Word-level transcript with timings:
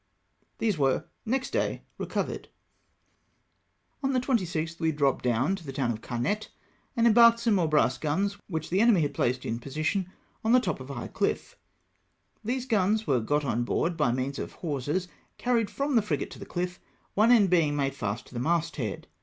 These 0.57 0.79
were 0.79 1.05
next 1.27 1.51
day 1.51 1.83
recovered. 1.99 2.47
On 4.01 4.13
the 4.13 4.19
26th 4.19 4.79
we 4.79 4.91
dropped 4.91 5.23
down 5.23 5.55
to 5.57 5.63
the 5.63 5.71
town 5.71 5.91
of 5.91 6.01
Caiiette, 6.01 6.47
and 6.97 7.05
embarked 7.05 7.39
some 7.41 7.53
more 7.53 7.69
brass 7.69 7.99
guns 7.99 8.35
which 8.47 8.71
the 8.71 8.81
enemy 8.81 9.01
had 9.01 9.13
placed 9.13 9.45
in 9.45 9.59
position 9.59 10.09
on 10.43 10.53
the 10.53 10.59
top 10.59 10.79
of 10.79 10.89
a 10.89 10.95
high 10.95 11.09
chfF. 11.09 11.53
These 12.43 12.65
guns 12.65 13.05
were 13.05 13.19
got 13.19 13.45
on 13.45 13.63
board 13.63 13.95
by 13.95 14.11
means 14.11 14.39
of 14.39 14.53
hawsers 14.53 15.07
carried 15.37 15.69
from 15.69 15.95
the 15.95 16.01
frigate 16.01 16.31
to 16.31 16.39
the 16.39 16.47
cliff, 16.47 16.79
one 17.13 17.31
end 17.31 17.51
being 17.51 17.75
made 17.75 17.93
fast 17.93 18.25
to 18.25 18.33
the 18.33 18.39
masthead. 18.39 19.05